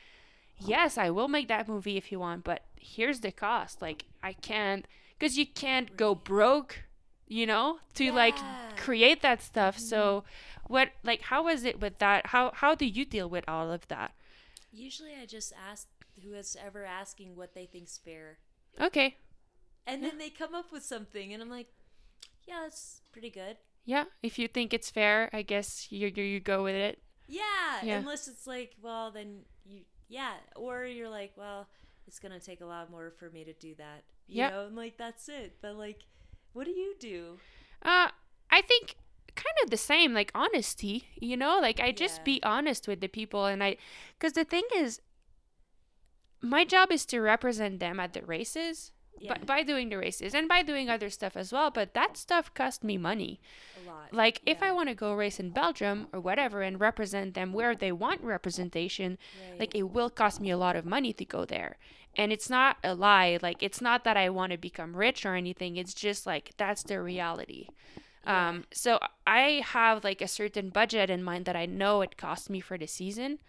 [0.58, 3.84] yes, I will make that movie if you want, but here's the cost.
[3.84, 6.86] Like, I can't, because you can't go broke,
[7.28, 8.44] you know, to like Yeah.
[8.44, 8.78] Mm-hmm.
[8.78, 9.78] create that stuff.
[9.78, 10.24] So,
[10.72, 12.28] what, like, how was it with that?
[12.28, 14.14] How how do you deal with all of that?
[14.72, 15.88] Usually, I just ask
[16.24, 18.40] who is ever asking what they think's fair,
[18.80, 19.18] Okay,
[19.86, 21.68] and then they come up with something, and I'm like,
[22.48, 23.58] yeah, that's pretty good.
[23.86, 24.06] yeah.
[24.24, 27.00] If you think it's fair, I guess you you, you go with it.
[27.28, 28.00] Yeah, Yeah.
[28.00, 31.68] unless it's like, well, then you, yeah, or you're like, well,
[32.08, 34.04] it's gonna take a lot more for me to do that.
[34.28, 34.50] You Yeah.
[34.50, 35.58] know, and like that's it.
[35.62, 36.02] But like,
[36.54, 37.40] what do you do?
[37.82, 38.10] Uh,
[38.50, 38.96] I think
[39.36, 42.24] kind of the same, like honesty, you know, like I just Yeah.
[42.26, 43.78] be honest with the people, and I,
[44.18, 45.02] because the thing is,
[46.42, 48.92] my job is to represent them at the races.
[49.20, 52.18] Yeah, By, by doing the races and by doing other stuff as well, but that
[52.18, 53.40] stuff cost me money.
[53.78, 54.12] a lot.
[54.12, 57.76] Like, if I want to go race in Belgium or whatever and represent them where
[57.76, 59.20] they want representation,
[59.52, 59.60] Right.
[59.60, 61.78] like it will cost me a lot of money to go there
[62.18, 65.34] and it's not a lie like it's not that i want to become rich or
[65.34, 67.68] anything it's just like that's the reality
[68.26, 72.50] um so i have like a certain budget in mind that i know it costs
[72.50, 73.40] me for the season.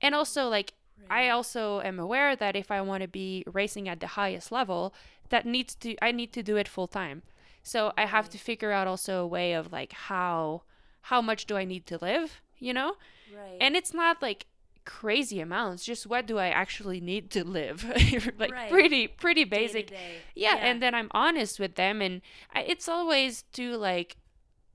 [0.00, 0.72] And also like
[1.10, 4.94] i also am aware that if i want to be racing at the highest level
[5.30, 7.22] that needs to i need to do it full time
[7.62, 10.62] so i have to figure out also a way of like how
[11.10, 12.94] how much do i need to live you know?
[13.36, 13.58] Right.
[13.60, 14.46] and it's not like
[14.84, 17.84] crazy amounts just what do i actually need to live?
[18.38, 18.70] Like Right.
[18.70, 19.88] pretty pretty basic.
[19.90, 20.16] day.
[20.34, 22.20] yeah, and then i'm honest with them and
[22.54, 24.16] I, it's always to like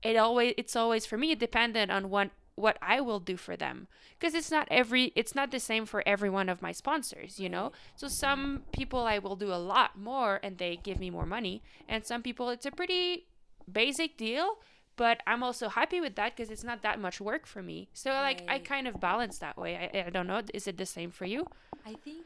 [0.02, 3.86] it always it's always for me dependent on what what i will do for them.
[4.18, 7.48] Because it's not every it's not the same for every one of my sponsors you
[7.48, 7.72] know?
[7.96, 11.62] So some people i will do a lot more and they give me more money
[11.88, 13.26] and some people it's a pretty
[13.70, 14.56] basic deal
[14.96, 17.88] but i'm also happy with that because it's not that much work for me.
[17.92, 18.64] So like i Right.
[18.64, 19.76] kind of balance that way.
[19.94, 21.46] I, I don't know is it the same for you?
[21.86, 22.24] I think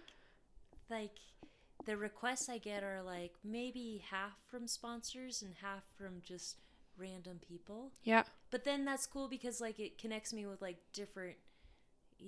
[0.89, 1.19] like
[1.85, 6.57] the requests I get are like maybe half from sponsors and half from just
[7.03, 7.91] random people.
[8.05, 8.23] yeah.
[8.51, 11.37] But then that's cool because like it connects me with like different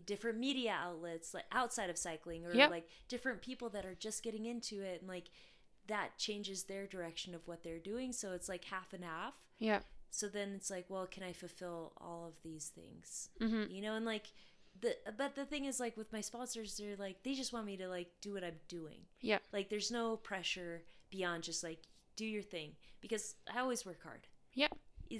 [0.06, 2.70] different media outlets like outside of cycling or Yep.
[2.70, 5.26] like different people that are just getting into it and like
[5.86, 8.12] that changes their direction of what they're doing.
[8.12, 9.34] So it's like half and half.
[9.58, 9.80] Yeah.
[10.10, 13.28] So then it's like well can i fulfill all of these things?
[13.40, 13.70] Mm-hmm.
[13.70, 14.26] you know and like
[14.80, 17.76] the but the thing is like with my sponsors they're like they just want me
[17.76, 19.00] to like do what i'm doing.
[19.20, 19.38] Yeah.
[19.52, 21.80] Like there's no pressure beyond just like
[22.16, 22.70] do your thing.
[23.00, 24.68] Because i always work hard yeah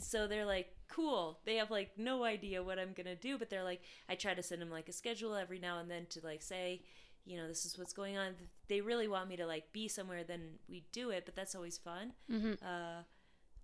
[0.00, 3.64] so they're like cool they have like no idea what i'm gonna do but they're
[3.64, 6.42] like i try to send them like a schedule every now and then to like
[6.42, 6.82] say
[7.24, 8.34] you know this is what's going on
[8.68, 11.78] they really want me to like be somewhere then we do it but that's always
[11.78, 12.52] fun mm-hmm.
[12.64, 13.02] uh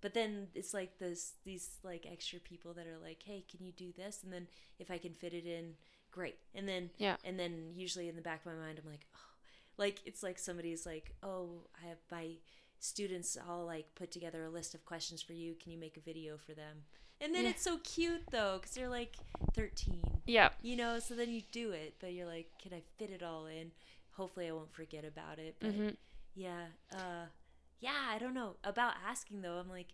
[0.01, 3.73] but then it's like this these like extra people that are like hey can you
[3.73, 4.47] do this and then
[4.79, 5.75] if i can fit it in
[6.11, 6.37] great.
[6.55, 7.17] And then Yeah.
[7.25, 9.19] and then usually in the back of my mind, I'm like, oh,
[9.77, 12.37] like it's like somebody's like, oh, I have my
[12.81, 15.55] students all like put together a list of questions for you.
[15.55, 16.85] Can you make a video for them?
[17.21, 17.51] And then Yeah.
[17.51, 19.17] it's so cute though, because they're like
[19.55, 20.51] 13, Yeah.
[20.63, 20.99] you know.
[20.99, 23.73] So then you do it, but you're like, can I fit it all in?
[24.13, 25.57] Hopefully, I won't forget about it.
[25.61, 25.89] But hmm
[26.35, 27.27] yeah, uh,
[27.81, 29.55] yeah, I don't know about asking though.
[29.59, 29.89] I'm like,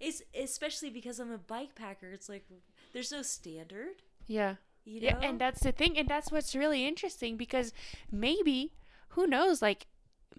[0.00, 2.10] it's especially because I'm a bike packer.
[2.10, 2.44] It's like
[2.92, 4.56] there's no standard, Yeah.
[4.84, 5.06] you know.
[5.08, 7.72] Yeah, and that's the thing, and that's what's really interesting because
[8.10, 8.72] maybe,
[9.10, 9.86] who knows, like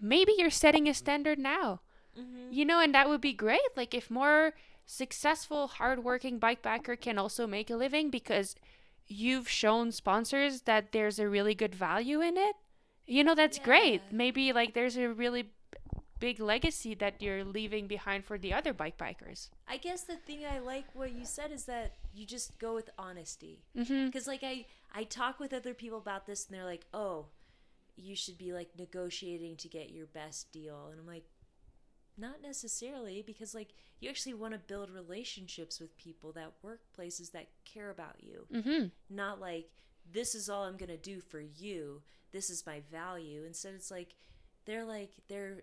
[0.00, 1.80] maybe you're setting a standard now,
[2.18, 2.48] Mhm.
[2.52, 3.60] you know, and that would be great.
[3.76, 4.54] Like if more
[4.86, 8.56] successful, hardworking bikepacker can also make a living because
[9.06, 12.56] you've shown sponsors that there's a really good value in it,
[13.06, 14.00] you know, that's great.
[14.10, 15.50] Maybe like there's a really
[16.18, 19.48] big legacy that you're leaving behind for the other bikepackers.
[19.66, 22.90] I guess the thing I like what you said is that you just go with
[22.98, 23.62] honesty.
[23.76, 24.06] Mm-hmm.
[24.06, 27.26] Because like I I talk with other people about this and they're like, oh,
[28.00, 31.24] you should be like negotiating to get your best deal, and I'm like,
[32.18, 33.68] not necessarily because like
[34.00, 38.46] you actually want to build relationships with people that work places that care about you,
[38.52, 38.86] Mm-hmm.
[39.14, 39.68] not like
[40.12, 42.02] this is all I'm gonna do for you.
[42.32, 43.44] This is my value.
[43.46, 44.14] Instead, it's like
[44.66, 45.62] they're like they're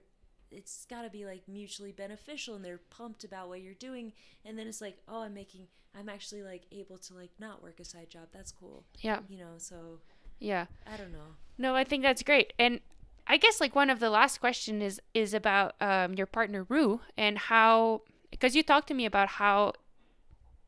[0.49, 4.13] it's got to be like mutually beneficial and they're pumped about what you're doing
[4.45, 7.81] and then it's like oh i'm making i'm actually like able to like not work
[7.81, 9.19] a side job that's cool Yeah.
[9.27, 9.99] you know so
[10.39, 10.65] Yeah.
[10.85, 11.35] i don't know.
[11.57, 12.53] No, I think that's great.
[12.59, 12.81] And
[13.25, 17.01] I guess like one of the last question is is about um, your partner Rue
[17.17, 19.73] and how because you talked to me about how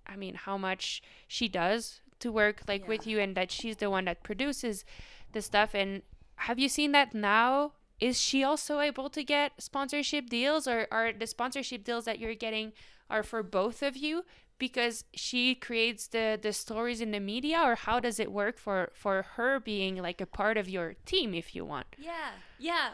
[0.06, 3.90] I mean how much she does to work like with you and that she's the
[3.90, 4.84] one that produces
[5.32, 5.74] the stuff.
[5.74, 6.02] And
[6.36, 7.74] have you seen that now?
[8.00, 12.36] Is she also able to get sponsorship deals or are the sponsorship deals that you're
[12.36, 12.72] getting
[13.10, 14.24] are for both of you
[14.60, 18.92] because she creates the the stories in the media or how does it work for
[18.94, 21.88] for her being like a part of your team if you want?
[21.98, 22.90] Yeah yeah.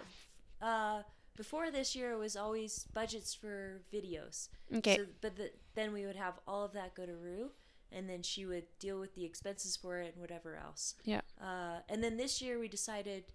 [0.62, 1.01] Uh
[1.36, 4.47] before this year it was always budgets for videos.
[4.73, 4.95] Okay.
[4.95, 7.51] So, but the, then we would have all of that go to rue
[7.91, 10.95] and then she would deal with the expenses for it and whatever else.
[11.04, 11.21] Yeah.
[11.41, 13.25] Uh, and then this year we decided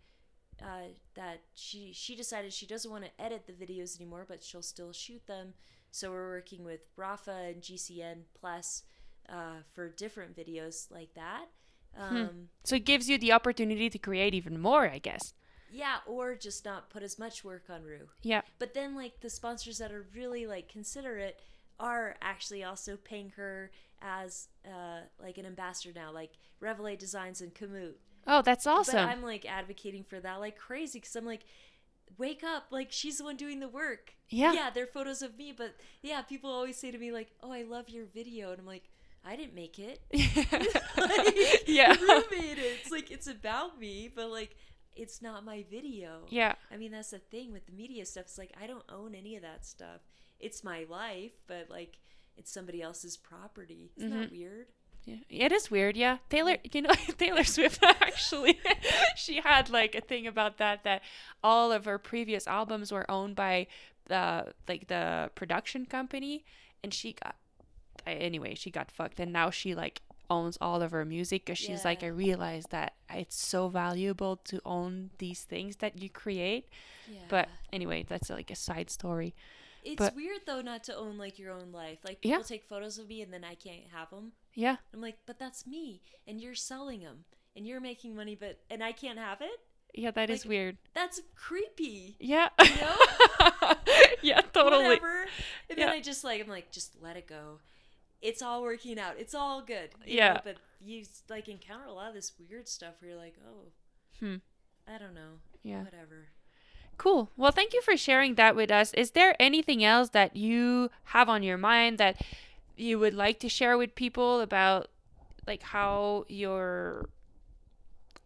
[0.62, 4.62] uh, that she she decided she doesn't want to edit the videos anymore, but she'll
[4.62, 5.55] still shoot them.
[5.90, 8.85] So we're working with Rapha and GCN Plus
[9.29, 11.46] uh, for different videos like that.
[11.99, 15.35] Um, so it gives you the opportunity to create even more i guess
[15.73, 18.09] Yeah, or just not put as much work on Rue.
[18.23, 21.40] yeah But then like the sponsors that are really like considerate
[21.81, 27.53] are actually also paying her as uh, like an ambassador now, like Revelate Designs and
[27.55, 27.94] Kamut.
[28.26, 31.44] Oh that's But awesome I'm like advocating for that like crazy because I'm like,
[32.18, 32.66] wake up!
[32.70, 34.14] Like she's the one doing the work.
[34.28, 34.52] Yeah.
[34.52, 37.62] Yeah, they're photos of me, but yeah, people always say to me like, "Oh, I
[37.62, 38.85] love your video," and I'm like,
[39.24, 40.00] I didn't make it.
[40.96, 42.78] Like, yeah Rue made it.
[42.80, 44.56] It's like it's about me, but like
[44.94, 46.26] it's not my video.
[46.28, 48.24] yeah I mean, that's the thing with the media stuff.
[48.24, 50.02] It's like I don't own any of that stuff.
[50.38, 51.98] It's my life, but like
[52.37, 53.92] it's somebody else's property.
[53.96, 54.37] Isn't that mm-hmm.
[54.37, 54.66] weird?
[55.29, 55.96] Yeah, it is weird.
[55.96, 56.75] Yeah, Taylor, mm.
[56.75, 58.61] you know, Taylor Swift actually,
[59.16, 61.03] she had like a thing about that that
[61.42, 63.66] all of her previous albums were owned by
[64.07, 66.44] the like the production company,
[66.83, 67.37] and she got
[68.07, 71.85] anyway she got fucked, and now she like owns all of her music because she's
[71.85, 76.68] like I realized that it's so valuable to own these things that you create.
[77.11, 77.18] Yeah.
[77.29, 79.35] But anyway, that's like a side story.
[79.84, 81.98] It's but- weird though not to own like your own life.
[82.04, 82.36] Like Yeah.
[82.36, 84.32] people take photos of me and then I can't have them.
[84.54, 87.24] Yeah, I'm like, but that's me, and you're selling them,
[87.56, 89.60] and you're making money, but and I can't have it.
[89.94, 90.76] yeah, that is Like, weird.
[90.94, 92.16] That's creepy.
[92.18, 92.96] Yeah, know?
[94.22, 94.84] yeah, totally.
[94.88, 95.26] Whatever.
[95.68, 95.92] And then Yeah.
[95.92, 97.60] I just like I'm like, just let it go.
[98.20, 99.14] It's all working out.
[99.18, 99.90] It's all good.
[100.04, 100.34] Yeah.
[100.34, 103.68] know, but you like encounter a lot of this weird stuff where you're like, oh,
[104.18, 104.36] Hmm.
[104.86, 105.38] I don't know.
[105.62, 105.84] Yeah.
[105.84, 106.26] Whatever.
[107.00, 107.30] Cool.
[107.34, 108.92] Well, thank you for sharing that with us.
[108.92, 112.20] Is there anything else that you have on your mind that
[112.76, 114.88] you would like to share with people about
[115.46, 117.08] like how your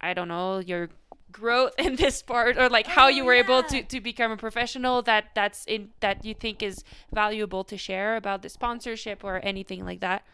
[0.01, 0.89] I don't know, your
[1.31, 4.35] growth in this part or like how Oh, you were able to to become a
[4.35, 6.83] professional that that's in that you think is
[7.13, 10.25] valuable to share about the sponsorship or anything like that?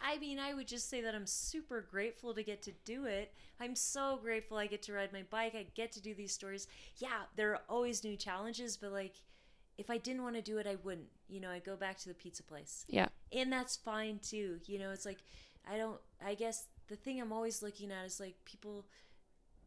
[0.00, 3.32] I mean, I would just say that I'm super grateful to get to do it.
[3.60, 5.54] I'm so grateful I get to ride my bike.
[5.54, 6.66] I get to do these stories.
[6.96, 9.14] Yeah, there are always new challenges, but like
[9.76, 11.08] if I didn't want to do it, I wouldn't.
[11.28, 12.84] You know, I go back to the pizza place.
[12.88, 13.08] Yeah.
[13.32, 14.58] And that's fine too.
[14.66, 15.18] You know, it's like
[15.70, 18.86] I don't I guess the thing I'm always looking at is like people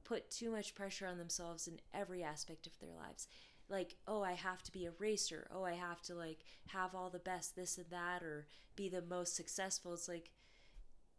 [0.03, 3.27] put too much pressure on themselves in every aspect of their lives.
[3.74, 5.47] Like, oh, I have to be a racer.
[5.53, 8.47] Oh, I have to like have all the best this and that or
[8.78, 9.93] be the most successful.
[9.95, 10.32] It's like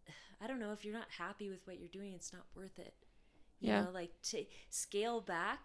[0.42, 2.94] I don't know if you're not happy with what you're doing, it's not worth it.
[3.60, 3.84] You Yeah.
[3.84, 5.60] know, like to scale back,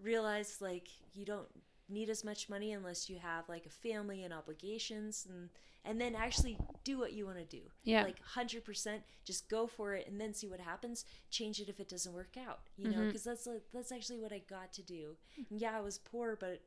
[0.00, 1.48] realize like you don't
[1.88, 5.50] need as much money unless you have like a family and obligations and
[5.86, 7.60] and then actually do what you want to do.
[7.82, 8.04] Yeah.
[8.04, 11.04] Like 100% just go for it and then see what happens.
[11.30, 13.08] Change it if it doesn't work out, you know, Mhm.
[13.08, 15.16] because that's like, that's actually what I got to do.
[15.50, 16.62] And yeah, I was poor, but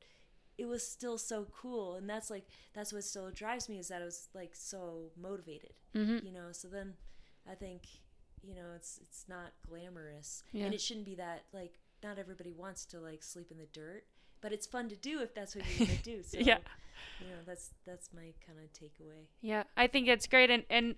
[0.60, 4.02] it was still so cool and that's like that's what still drives me is that
[4.04, 6.26] I was like so motivated Mm-hmm.
[6.26, 6.94] you know so then
[7.50, 7.84] i think
[8.44, 10.66] you know it's it's not glamorous Yeah.
[10.66, 14.04] and it shouldn't be that like not everybody wants to like sleep in the dirt
[14.42, 16.58] but it's fun to do if that's what you want to do so Yeah.
[17.22, 19.26] you know that's that's my kind of takeaway.
[19.42, 20.96] Yeah, I think it's great, and and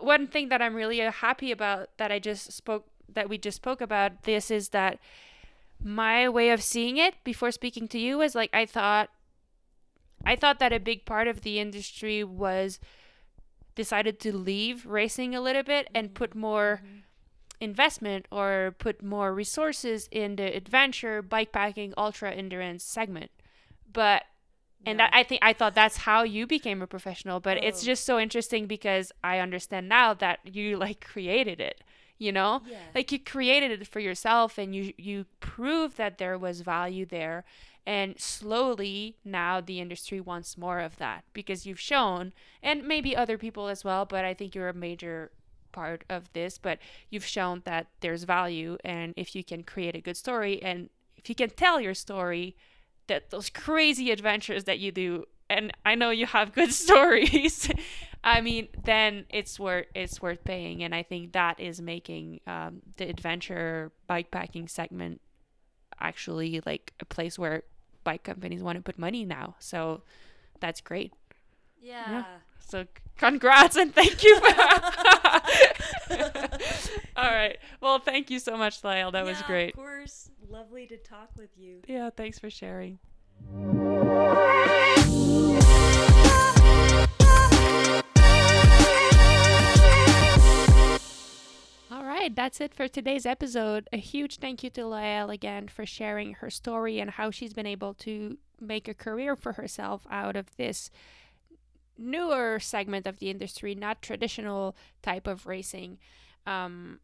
[0.00, 3.56] one thing that I'm really uh, happy about that I just spoke that we just
[3.56, 4.98] spoke about this is that
[5.84, 9.10] my way of seeing it before speaking to you was like I thought
[10.24, 12.78] I thought that a big part of the industry was
[13.74, 16.82] decided to leave racing a little bit and put more
[17.62, 23.30] investment or put more resources in the adventure bikepacking ultra endurance segment
[23.92, 24.24] but
[24.84, 25.06] and Yeah.
[25.06, 27.86] that I think I thought that's how you became a professional, but it's Oh.
[27.86, 31.78] just so interesting because I understand now that you like created it,
[32.18, 32.62] you know?
[32.66, 32.78] Yeah.
[32.94, 37.44] Like you created it for yourself and you you proved that there was value there
[37.86, 42.32] and slowly now the industry wants more of that because you've shown
[42.62, 45.30] and maybe other people as well, but I think you're a major
[45.72, 46.78] part of this, but
[47.10, 51.28] you've shown that there's value and if you can create a good story and if
[51.28, 52.56] you can tell your story
[53.06, 57.70] that those crazy adventures that you do and I know you have good stories
[58.24, 62.82] I mean then it's worth it's worth paying and I think that is making um,
[62.96, 65.20] the adventure bikepacking segment
[66.00, 67.62] actually like a place where
[68.04, 70.02] bike companies want to put money now so
[70.62, 71.12] that's great.
[71.80, 72.22] Yeah,
[72.72, 72.86] so
[73.18, 74.46] congrats and thank you for
[77.16, 77.58] all right.
[77.82, 79.12] Well thank you so much Lael.
[79.12, 79.68] That was Yeah, great.
[79.74, 80.30] of course.
[80.48, 81.82] Lovely to talk with you.
[81.86, 82.98] Yeah thanks for sharing.
[91.90, 93.86] All right, that's it for today's episode.
[93.92, 97.66] A huge thank you to Lael again for sharing her story and how she's been
[97.66, 100.90] able to make a career for herself out of this
[101.98, 105.98] newer segment of the industry, not traditional type of racing.
[106.46, 107.00] Um,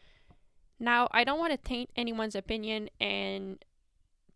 [0.81, 3.65] now, I don't want to taint anyone's opinion and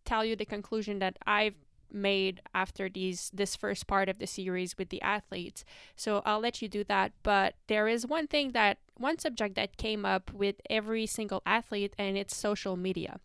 [0.05, 1.55] tell you the conclusion that I've
[1.95, 5.65] made after these this first part of the series with the athletes.
[5.95, 9.77] So I'll let you do that, but there is one thing that one subject that
[9.77, 13.21] came up with every single athlete and it's social media.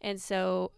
[0.00, 0.72] And so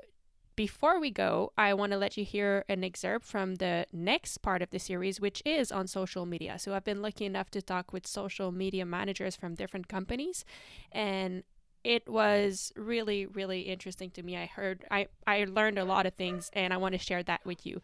[0.58, 4.60] before we go, I want to let you hear an excerpt from the next part
[4.60, 6.58] of the series, which is on social media.
[6.58, 10.44] So I've been lucky enough to talk with social media managers from different companies,
[10.90, 11.44] and
[11.84, 14.36] it was really, really interesting to me.
[14.36, 17.46] I heard, I, I learned a lot of things, and I want to share that
[17.46, 17.80] with you.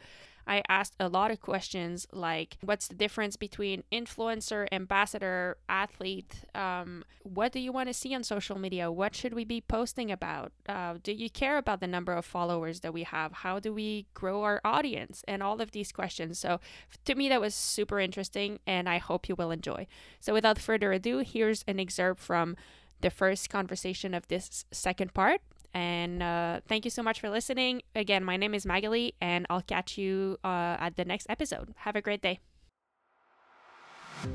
[0.46, 6.44] I asked a lot of questions like what's the difference between influencer, ambassador, athlete?
[6.54, 8.90] Um, what do you want to see on social media?
[8.90, 10.52] What should we be posting about?
[10.68, 13.32] Uh, do you care about the number of followers that we have?
[13.32, 15.24] How do we grow our audience?
[15.26, 16.38] And all of these questions.
[16.38, 16.60] So,
[17.04, 19.86] to me, that was super interesting, and I hope you will enjoy.
[20.20, 22.56] So, without further ado, here's an excerpt from
[23.00, 25.40] the first conversation of this second part.
[25.74, 27.82] And uh, thank you so much for listening.
[27.96, 31.74] Again, my name is Maghalie, and I'll catch you uh, at the next episode.
[31.78, 32.38] Have a great day.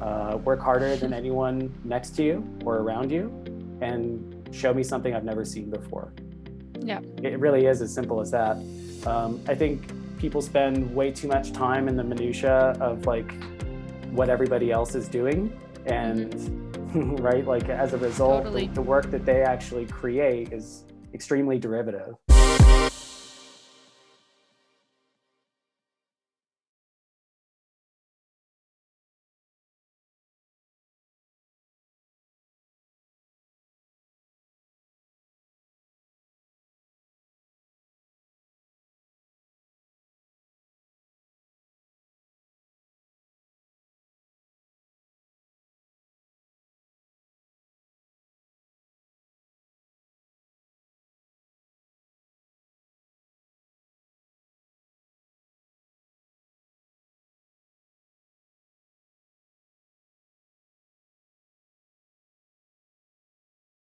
[0.01, 3.31] uh, work harder than anyone next to you or around you,
[3.81, 6.13] and show me something I've never seen before.
[6.79, 6.99] Yeah.
[7.23, 8.57] It really is as simple as that.
[9.05, 13.31] Um, I think people spend way too much time in the minutia of like
[14.11, 16.33] what everybody else is doing, and
[17.19, 18.67] right, like as a result, Totally.
[18.67, 20.83] the, the work that they actually create is
[21.13, 22.15] extremely derivative.